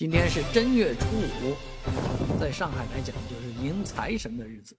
[0.00, 4.74] 今天是正月初五，在上海来讲就是迎财神的日子。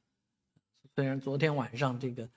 [0.95, 2.27] 虽然昨天晚上这个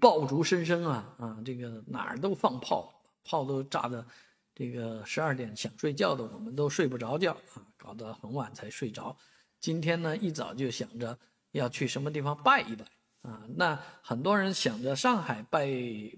[0.00, 4.06] 爆竹声声啊啊，这个哪儿都放炮，炮都炸的，
[4.54, 9.14] 这个十二点想睡觉的我们都睡不着觉啊，搞得很晚才睡着。
[9.60, 11.18] 今天呢一早就想着
[11.50, 12.86] 要去什么地方拜一拜
[13.20, 15.68] 啊，那很多人想着上海拜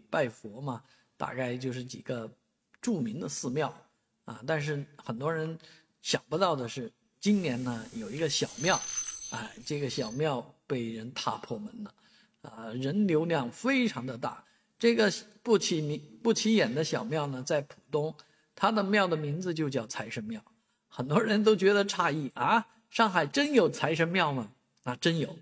[0.08, 0.84] 拜佛嘛，
[1.16, 2.32] 大概就是几个
[2.80, 3.74] 著名的寺庙
[4.24, 5.58] 啊，但是很多人。
[6.06, 8.80] 想不到的是，今年呢有一个小庙，
[9.30, 11.94] 哎，这个小庙被人踏破门了，
[12.42, 14.44] 啊，人流量非常的大。
[14.78, 18.14] 这个不起名不起眼的小庙呢，在浦东，
[18.54, 20.40] 它的庙的名字就叫财神庙。
[20.86, 24.52] 很多人都觉得诧异啊，上海真有财神庙吗？
[24.84, 25.36] 啊，真有。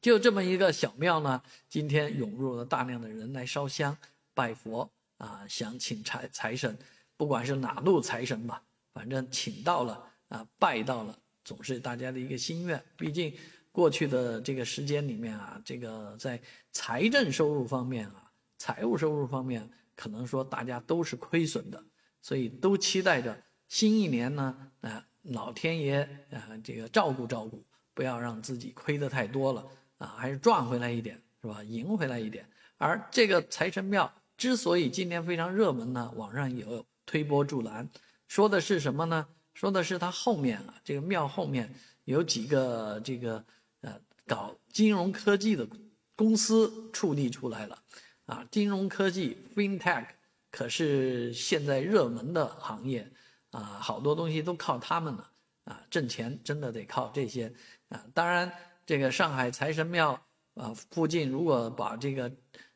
[0.00, 3.96] 就这么一个小庙呢，今天涌入了大量的人来烧香
[4.34, 6.76] 拜佛啊，想请财财神，
[7.16, 8.60] 不管是哪路财神吧。
[8.92, 12.82] 反正请到了啊，拜到了，总是大家的一个心愿。
[12.96, 13.34] 毕竟
[13.70, 16.40] 过去的这个时间里面啊，这个在
[16.72, 21.82] 财政收入方面啊，财务收入方面，可能说大家都是亏损的，
[22.20, 27.64] 所以都期待着新一年呢，啊，老天爷啊，这个照顾照顾，
[27.94, 31.62] 不要让自己亏得太多了啊，还是赚回来一点，是吧？
[31.64, 32.46] 赢回来一点。
[32.76, 37.88] 而这个财神庙之所以今年非常热门呢，网上有推波助澜。
[38.32, 39.26] 说的是什么呢？
[39.52, 41.70] 说的是他后面啊，这个庙后面
[42.04, 43.44] 有几个这个
[43.82, 45.68] 呃搞金融科技的
[46.16, 47.78] 公司矗立出来了，
[48.24, 50.06] 啊，金融科技 FinTech
[50.50, 53.06] 可是现在热门的行业
[53.50, 55.30] 啊，好多东西都靠他们了，
[55.64, 57.52] 啊，挣钱真的得靠这些
[57.90, 58.02] 啊。
[58.14, 58.50] 当然，
[58.86, 60.18] 这个上海财神庙
[60.54, 62.32] 啊附近如果把这个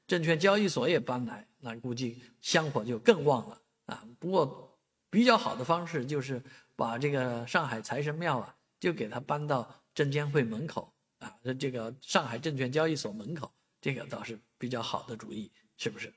[0.06, 4.04] 证券交易所也搬来，那估计香火就更旺了啊。
[4.18, 4.75] 不过。
[5.10, 6.42] 比较好的方式就是
[6.74, 16.12] 把这个上海财神庙啊，就给它搬到证监会门口啊，这个上海证券交易所门口，这个倒是比较好的主意，是不是？